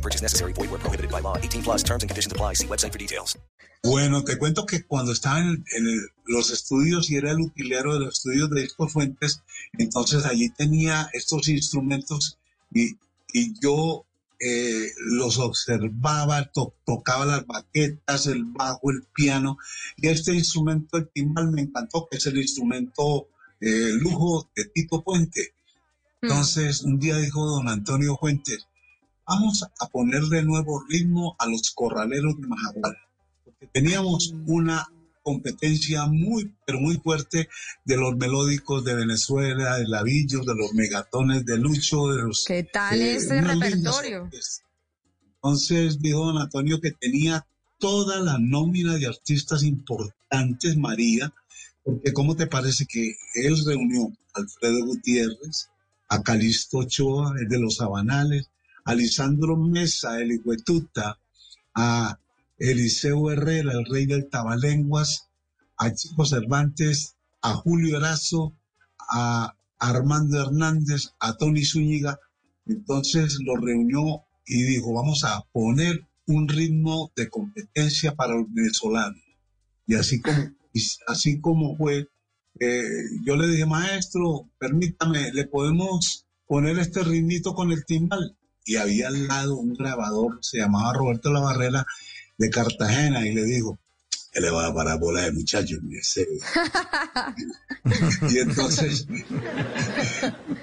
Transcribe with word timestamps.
No 0.00 0.08
purchase 0.08 0.22
necessary. 0.22 0.54
Void 0.54 0.70
where 0.70 0.80
prohibited 0.80 1.10
by 1.12 1.20
law. 1.20 1.36
18 1.36 1.62
plus 1.62 1.82
terms 1.82 2.02
and 2.02 2.08
conditions 2.10 2.32
apply. 2.32 2.54
See 2.54 2.66
website 2.66 2.92
for 2.92 2.98
details. 2.98 3.36
Bueno, 3.82 4.24
te 4.24 4.36
cuento 4.38 4.64
que 4.66 4.84
cuando 4.86 5.12
estaba 5.12 5.40
en, 5.40 5.64
en 5.76 5.86
el- 5.86 6.08
los 6.26 6.50
estudios 6.50 7.10
y 7.10 7.16
era 7.16 7.30
el 7.32 7.40
utilero 7.40 7.94
de 7.94 8.00
los 8.00 8.14
estudios 8.18 8.48
de 8.50 8.62
Disco 8.62 8.88
Fuentes, 8.88 9.42
entonces 9.78 10.24
allí 10.26 10.48
tenía 10.50 11.08
estos 11.12 11.48
instrumentos 11.48 12.38
y, 12.72 12.96
y 13.32 13.54
yo 13.60 14.04
eh, 14.38 14.86
los 14.98 15.38
observaba, 15.38 16.44
to- 16.52 16.74
tocaba 16.86 17.24
las 17.26 17.46
baquetas, 17.46 18.26
el 18.26 18.44
bajo, 18.44 18.90
el 18.90 19.02
piano, 19.14 19.58
y 19.96 20.08
este 20.08 20.32
instrumento, 20.34 20.96
el 20.98 21.08
timbal, 21.08 21.50
me 21.50 21.62
encantó, 21.62 22.06
que 22.10 22.16
es 22.18 22.26
el 22.26 22.38
instrumento 22.38 23.28
eh, 23.60 23.90
lujo 24.00 24.48
de 24.56 24.64
Tito 24.66 25.02
Puente. 25.02 25.52
Entonces, 26.22 26.82
un 26.82 26.98
día 26.98 27.16
dijo 27.16 27.44
don 27.46 27.68
Antonio 27.68 28.16
Fuentes, 28.18 28.66
vamos 29.30 29.64
a 29.78 29.88
ponerle 29.88 30.42
nuevo 30.42 30.84
ritmo 30.88 31.36
a 31.38 31.46
los 31.46 31.70
corraleros 31.70 32.40
de 32.40 32.48
Majagual. 32.48 32.96
Porque 33.44 33.68
teníamos 33.68 34.34
una 34.46 34.88
competencia 35.22 36.06
muy, 36.06 36.52
pero 36.66 36.80
muy 36.80 36.96
fuerte 36.96 37.48
de 37.84 37.96
los 37.96 38.16
melódicos 38.16 38.84
de 38.84 38.96
Venezuela, 38.96 39.76
de 39.76 39.86
Lavillos, 39.86 40.44
de 40.44 40.54
los 40.56 40.74
megatones 40.74 41.46
de 41.46 41.58
Lucho, 41.58 42.08
de 42.08 42.22
los... 42.24 42.44
¿Qué 42.44 42.64
tal 42.64 43.00
eh, 43.00 43.14
ese 43.16 43.36
lindas 43.36 43.60
repertorio? 43.60 44.28
Entonces 45.36 46.00
dijo 46.00 46.26
don 46.26 46.38
Antonio 46.38 46.80
que 46.80 46.90
tenía 46.90 47.46
toda 47.78 48.18
la 48.18 48.36
nómina 48.40 48.96
de 48.96 49.06
artistas 49.06 49.62
importantes, 49.62 50.76
María, 50.76 51.32
porque 51.84 52.12
¿cómo 52.12 52.34
te 52.34 52.48
parece 52.48 52.84
que 52.84 53.14
él 53.36 53.56
reunió 53.64 54.08
a 54.34 54.40
Alfredo 54.40 54.84
Gutiérrez, 54.86 55.70
a 56.08 56.20
Calixto 56.20 56.78
Ochoa, 56.78 57.34
el 57.40 57.48
de 57.48 57.60
los 57.60 57.76
Sabanales, 57.76 58.50
a 58.84 58.94
Lisandro 58.94 59.56
Mesa, 59.56 60.20
el 60.20 60.40
Huetuta, 60.44 61.18
a 61.74 62.18
Eliseo 62.58 63.30
Herrera, 63.30 63.72
el 63.72 63.86
rey 63.86 64.06
del 64.06 64.28
Tabalenguas, 64.28 65.28
a 65.78 65.92
Chico 65.94 66.24
Cervantes, 66.26 67.16
a 67.42 67.54
Julio 67.54 67.96
Erazo, 67.98 68.54
a 69.08 69.54
Armando 69.78 70.40
Hernández, 70.40 71.14
a 71.18 71.36
Tony 71.36 71.64
Zúñiga. 71.64 72.18
Entonces 72.66 73.38
lo 73.44 73.56
reunió 73.56 74.24
y 74.46 74.62
dijo, 74.64 74.92
vamos 74.92 75.24
a 75.24 75.42
poner 75.52 76.06
un 76.26 76.48
ritmo 76.48 77.10
de 77.16 77.28
competencia 77.28 78.14
para 78.14 78.34
los 78.34 78.52
venezolanos. 78.52 79.22
Y 79.86 79.94
así 79.94 80.20
como, 80.20 80.38
así 81.06 81.40
como 81.40 81.76
fue, 81.76 82.08
eh, 82.60 82.84
yo 83.24 83.36
le 83.36 83.48
dije, 83.48 83.66
maestro, 83.66 84.48
permítame, 84.58 85.32
¿le 85.32 85.46
podemos 85.46 86.26
poner 86.46 86.78
este 86.78 87.02
ritmito 87.02 87.54
con 87.54 87.72
el 87.72 87.84
timbal? 87.84 88.36
Y 88.70 88.76
había 88.76 89.08
al 89.08 89.26
lado 89.26 89.56
un 89.56 89.74
grabador, 89.74 90.38
se 90.42 90.58
llamaba 90.58 90.92
Roberto 90.92 91.32
La 91.32 91.40
Barrera, 91.40 91.84
de 92.38 92.50
Cartagena, 92.50 93.26
y 93.26 93.34
le 93.34 93.42
dijo, 93.42 93.80
él 94.32 94.44
le 94.44 94.50
va 94.52 94.68
a 94.68 94.72
parar 94.72 94.96
bola 95.00 95.22
de 95.22 95.32
muchachos, 95.32 95.80
mire, 95.82 96.04
serio". 96.04 96.40
Y 98.30 98.38
entonces, 98.38 99.08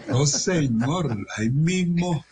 no 0.08 0.26
señor, 0.26 1.18
ahí 1.36 1.50
mismo 1.50 2.24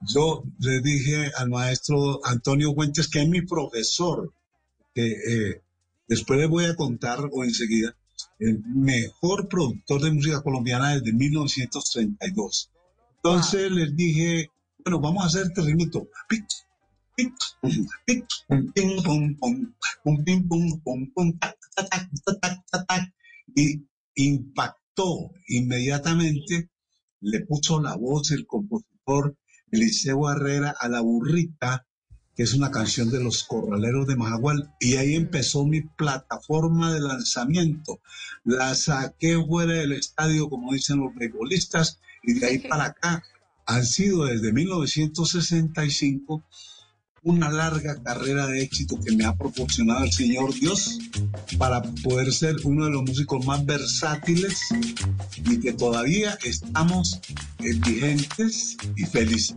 yo 0.00 0.42
le 0.58 0.80
dije 0.80 1.30
al 1.36 1.48
maestro 1.48 2.26
Antonio 2.26 2.74
Fuentes, 2.74 3.06
que 3.06 3.22
es 3.22 3.28
mi 3.28 3.42
profesor, 3.42 4.32
que 4.92 5.12
eh, 5.12 5.62
después 6.08 6.40
les 6.40 6.48
voy 6.48 6.64
a 6.64 6.74
contar 6.74 7.20
o 7.30 7.44
enseguida, 7.44 7.94
el 8.40 8.58
mejor 8.64 9.46
productor 9.46 10.02
de 10.02 10.10
música 10.10 10.42
colombiana 10.42 10.96
desde 10.96 11.12
1932. 11.12 12.70
Entonces 13.22 13.70
les 13.70 13.94
dije, 13.94 14.50
bueno, 14.84 15.00
vamos 15.00 15.22
a 15.22 15.26
hacer 15.26 15.46
este 15.46 15.62
ritmito. 15.62 16.08
Pic, 16.28 16.44
pic, 17.16 17.34
pic, 18.06 18.26
pum, 18.48 18.72
pim, 18.72 19.02
pum, 19.02 19.36
pum, 19.36 19.74
pum, 20.02 20.24
pim, 20.24 20.48
pum, 20.48 20.80
pum, 20.82 21.10
pum, 21.14 21.38
tac, 21.38 21.56
tac, 21.74 21.88
tac, 21.88 22.08
tac, 22.24 22.40
tac, 22.40 22.66
tac, 22.70 22.86
tac. 22.86 23.14
Y 23.54 23.84
impactó 24.14 25.32
inmediatamente, 25.48 26.70
le 27.20 27.40
puso 27.40 27.80
la 27.80 27.96
voz 27.96 28.30
el 28.30 28.46
compositor 28.46 29.36
Eliseo 29.70 30.30
Herrera 30.30 30.74
a 30.78 30.88
la 30.88 31.00
burrita, 31.00 31.86
que 32.34 32.44
es 32.44 32.54
una 32.54 32.70
canción 32.70 33.10
de 33.10 33.22
los 33.22 33.44
corraleros 33.44 34.06
de 34.06 34.16
Majagual, 34.16 34.74
y 34.80 34.96
ahí 34.96 35.14
empezó 35.14 35.66
mi 35.66 35.82
plataforma 35.82 36.92
de 36.92 37.00
lanzamiento. 37.00 38.00
La 38.44 38.74
saqué 38.74 39.36
fuera 39.46 39.74
del 39.74 39.92
estadio, 39.92 40.48
como 40.48 40.72
dicen 40.72 41.00
los 41.00 41.14
beisbolistas, 41.14 42.00
y 42.22 42.34
de 42.34 42.46
ahí 42.46 42.58
para 42.68 42.86
acá 42.86 43.22
han 43.70 43.86
sido 43.86 44.24
desde 44.24 44.52
1965 44.52 46.42
una 47.22 47.50
larga 47.50 48.02
carrera 48.02 48.46
de 48.48 48.62
éxito 48.62 48.98
que 48.98 49.14
me 49.14 49.24
ha 49.24 49.36
proporcionado 49.36 50.04
el 50.04 50.12
Señor 50.12 50.52
Dios 50.54 50.98
para 51.56 51.80
poder 52.02 52.32
ser 52.32 52.56
uno 52.64 52.86
de 52.86 52.90
los 52.90 53.02
músicos 53.02 53.46
más 53.46 53.64
versátiles 53.64 54.58
y 55.36 55.60
que 55.60 55.72
todavía 55.72 56.36
estamos 56.42 57.20
vigentes 57.58 58.76
y 58.96 59.04
felices. 59.04 59.56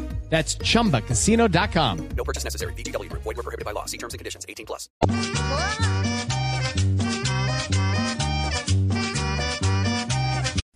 That's 0.31 0.57
chumbacasino.com. 0.57 2.09
No 2.17 2.23
purchase 2.23 2.43
necessary. 2.43 2.73
VGW 2.73 3.09
Group. 3.11 3.21
Void 3.21 3.37
were 3.37 3.43
prohibited 3.43 3.65
by 3.65 3.73
law. 3.73 3.85
See 3.85 3.99
terms 3.99 4.15
and 4.15 4.19
conditions. 4.19 4.45
18 4.49 4.65
plus. 4.65 4.89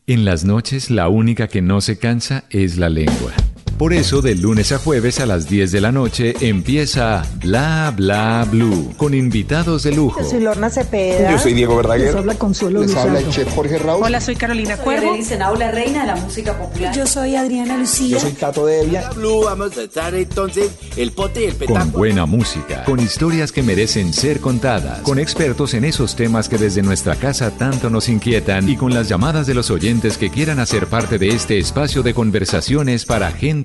En 0.08 0.24
las 0.24 0.46
noches 0.46 0.92
la 0.92 1.10
única 1.10 1.48
que 1.48 1.64
no 1.64 1.82
se 1.82 1.98
cansa 1.98 2.44
es 2.52 2.78
la 2.78 2.90
lengua. 2.90 3.34
Por 3.78 3.92
eso 3.92 4.22
de 4.22 4.36
lunes 4.36 4.72
a 4.72 4.78
jueves 4.78 5.20
a 5.20 5.26
las 5.26 5.50
10 5.50 5.70
de 5.74 5.82
la 5.82 5.92
noche 5.92 6.34
empieza 6.40 7.24
Bla 7.44 7.92
Bla 7.94 8.48
Blue 8.50 8.94
con 8.96 9.14
invitados 9.14 9.84
de 9.84 9.92
lujo. 9.92 10.22
Yo 10.22 10.30
soy 10.30 10.40
Lorna 10.40 10.70
Cepeda. 10.70 11.30
Yo 11.30 11.38
soy 11.38 11.54
Diego 11.54 11.76
Verdaguer. 11.76 12.06
Les 12.08 12.16
habla 12.16 12.36
Consuelo 12.36 12.84
Les 12.84 12.96
habla 12.96 13.20
el 13.20 13.30
chef 13.30 13.54
Jorge 13.54 13.78
Raúl. 13.78 14.04
Hola, 14.06 14.22
soy 14.22 14.38
Carolina 14.38 14.78
Cuervo. 14.78 15.18
la 15.60 15.72
reina 15.72 16.02
de 16.02 16.08
la 16.08 16.16
música 16.16 16.58
popular. 16.58 16.96
Yo 16.96 17.06
soy 17.06 17.36
Adriana 17.36 17.76
Lucía. 17.76 18.12
Yo 18.12 18.20
soy 18.22 18.32
Tato 18.32 18.66
Devia. 18.66 19.10
Blue, 19.10 19.44
vamos 19.44 19.78
a 19.78 19.84
estar 19.84 20.16
entonces 20.16 20.72
el 20.96 21.12
pote 21.12 21.42
y 21.42 21.48
el 21.48 21.56
Con 21.58 21.68
petanco. 21.68 21.98
buena 21.98 22.26
música, 22.26 22.86
con 22.86 23.02
historias 23.02 23.52
que 23.52 23.62
merecen 23.62 24.14
ser 24.14 24.40
contadas, 24.40 25.00
con 25.02 25.20
expertos 25.20 25.74
en 25.74 25.84
esos 25.84 26.16
temas 26.16 26.48
que 26.48 26.58
desde 26.58 26.82
nuestra 26.82 27.16
casa 27.18 27.52
tanto 27.52 27.90
nos 27.90 28.08
inquietan 28.08 28.70
y 28.70 28.78
con 28.78 28.94
las 28.94 29.10
llamadas 29.10 29.48
de 29.48 29.54
los 29.54 29.70
oyentes 29.70 30.18
que 30.18 30.30
quieran 30.30 30.60
hacer 30.60 30.88
parte 30.88 31.18
de 31.18 31.28
este 31.28 31.58
espacio 31.58 32.04
de 32.04 32.14
conversaciones 32.14 33.04
para 33.04 33.32
gente 33.32 33.65